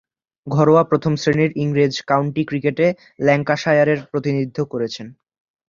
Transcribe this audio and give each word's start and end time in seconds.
ঘরোয়া 0.47 0.83
প্রথম-শ্রেণীর 0.83 1.51
ইংরেজ 1.55 1.93
কাউন্টি 2.07 2.43
ক্রিকেটে 2.45 2.87
ল্যাঙ্কাশায়ারের 3.19 3.99
প্রতিনিধিত্ব 4.11 4.59
করেছেন। 4.65 5.07